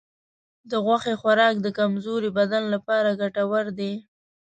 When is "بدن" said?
2.37-2.63